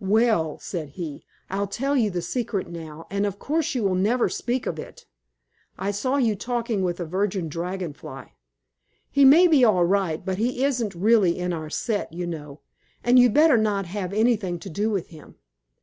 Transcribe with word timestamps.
"Well," 0.00 0.58
said 0.60 0.88
he. 0.96 1.26
"I'll 1.50 1.66
tell 1.66 1.94
you 1.94 2.08
the 2.10 2.22
secret 2.22 2.70
now, 2.70 3.06
and 3.10 3.26
of 3.26 3.38
course 3.38 3.74
you 3.74 3.82
will 3.82 3.94
never 3.94 4.30
speak 4.30 4.64
of 4.64 4.78
it. 4.78 5.04
I 5.78 5.90
saw 5.90 6.16
you 6.16 6.34
talking 6.36 6.80
with 6.82 7.00
a 7.00 7.04
Virgin 7.04 7.50
Dragon 7.50 7.92
Fly. 7.92 8.32
He 9.10 9.26
may 9.26 9.46
be 9.46 9.62
all 9.62 9.84
right, 9.84 10.24
but 10.24 10.38
he 10.38 10.64
isn't 10.64 10.94
really 10.94 11.38
in 11.38 11.52
our 11.52 11.68
set, 11.68 12.10
you 12.14 12.26
know, 12.26 12.60
and 13.04 13.18
you'd 13.18 13.34
better 13.34 13.58
not 13.58 13.84
have 13.84 14.14
anything 14.14 14.58
to 14.60 14.70
do 14.70 14.88
with 14.88 15.08
him." 15.08 15.34